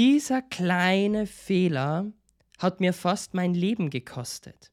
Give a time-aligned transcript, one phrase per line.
[0.00, 2.06] dieser kleine Fehler
[2.56, 4.72] hat mir fast mein Leben gekostet.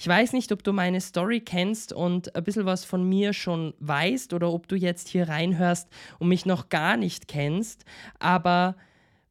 [0.00, 3.74] Ich weiß nicht, ob du meine Story kennst und ein bisschen was von mir schon
[3.78, 7.84] weißt oder ob du jetzt hier reinhörst und mich noch gar nicht kennst,
[8.18, 8.74] aber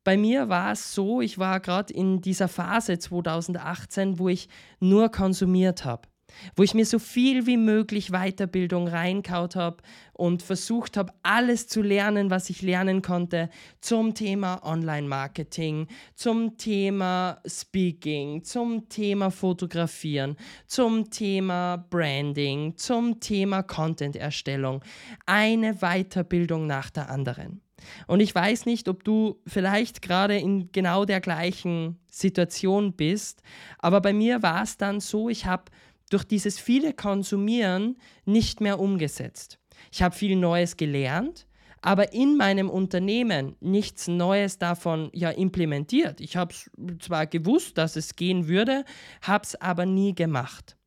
[0.05, 4.47] bei mir war es so, ich war gerade in dieser Phase 2018, wo ich
[4.79, 6.07] nur konsumiert habe
[6.55, 9.77] wo ich mir so viel wie möglich Weiterbildung reinkaut habe
[10.13, 13.49] und versucht habe, alles zu lernen, was ich lernen konnte
[13.81, 24.83] zum Thema Online-Marketing, zum Thema Speaking, zum Thema Fotografieren, zum Thema Branding, zum Thema Content-Erstellung.
[25.25, 27.61] Eine Weiterbildung nach der anderen.
[28.07, 33.41] Und ich weiß nicht, ob du vielleicht gerade in genau der gleichen Situation bist,
[33.79, 35.65] aber bei mir war es dann so, ich habe
[36.13, 39.59] durch dieses viele Konsumieren nicht mehr umgesetzt.
[39.91, 41.47] Ich habe viel Neues gelernt,
[41.81, 46.21] aber in meinem Unternehmen nichts Neues davon ja implementiert.
[46.21, 46.53] Ich habe
[46.99, 48.85] zwar gewusst, dass es gehen würde,
[49.21, 50.77] habe es aber nie gemacht.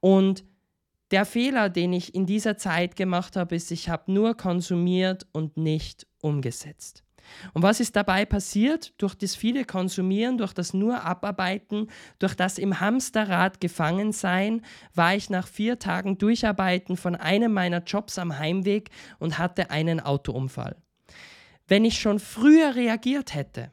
[0.00, 0.44] Und
[1.10, 5.56] der Fehler, den ich in dieser Zeit gemacht habe, ist, ich habe nur konsumiert und
[5.56, 7.04] nicht umgesetzt.
[7.52, 8.92] Und was ist dabei passiert?
[8.98, 14.62] Durch das viele Konsumieren, durch das nur Abarbeiten, durch das im Hamsterrad gefangen sein,
[14.94, 20.00] war ich nach vier Tagen Durcharbeiten von einem meiner Jobs am Heimweg und hatte einen
[20.00, 20.76] Autounfall.
[21.66, 23.70] Wenn ich schon früher reagiert hätte,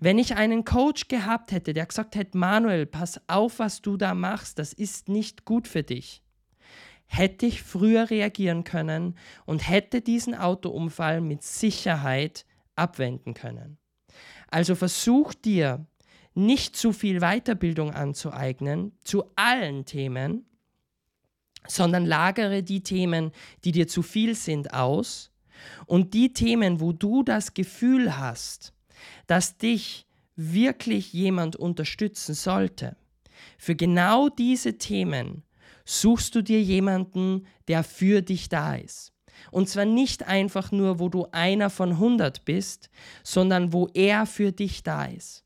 [0.00, 4.14] wenn ich einen Coach gehabt hätte, der gesagt hätte, Manuel, pass auf, was du da
[4.14, 6.22] machst, das ist nicht gut für dich,
[7.06, 12.44] hätte ich früher reagieren können und hätte diesen Autounfall mit Sicherheit
[12.76, 13.78] abwenden können.
[14.48, 15.86] Also versuch dir
[16.34, 20.44] nicht zu viel Weiterbildung anzueignen zu allen Themen,
[21.66, 23.32] sondern lagere die Themen,
[23.64, 25.32] die dir zu viel sind, aus
[25.86, 28.72] und die Themen, wo du das Gefühl hast,
[29.26, 32.96] dass dich wirklich jemand unterstützen sollte.
[33.58, 35.42] Für genau diese Themen
[35.84, 39.12] suchst du dir jemanden, der für dich da ist.
[39.50, 42.90] Und zwar nicht einfach nur, wo du einer von 100 bist,
[43.22, 45.44] sondern wo er für dich da ist.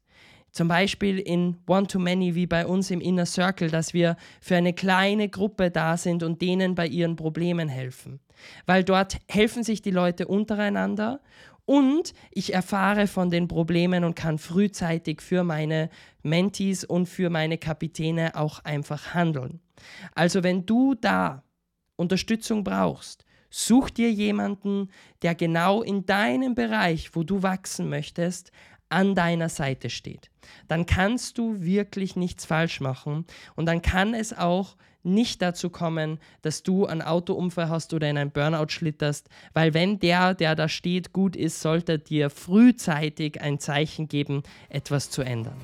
[0.52, 5.28] Zum Beispiel in One-to-Many wie bei uns im Inner Circle, dass wir für eine kleine
[5.28, 8.18] Gruppe da sind und denen bei ihren Problemen helfen.
[8.66, 11.20] Weil dort helfen sich die Leute untereinander
[11.66, 15.88] und ich erfahre von den Problemen und kann frühzeitig für meine
[16.24, 19.60] Mentees und für meine Kapitäne auch einfach handeln.
[20.16, 21.44] Also wenn du da
[21.94, 24.88] Unterstützung brauchst, Such dir jemanden,
[25.22, 28.52] der genau in deinem Bereich, wo du wachsen möchtest,
[28.88, 30.30] an deiner Seite steht.
[30.68, 33.24] Dann kannst du wirklich nichts falsch machen
[33.56, 38.18] und dann kann es auch nicht dazu kommen, dass du einen Autounfall hast oder in
[38.18, 43.58] einen Burnout schlitterst, weil wenn der, der da steht, gut ist, sollte dir frühzeitig ein
[43.58, 45.56] Zeichen geben, etwas zu ändern.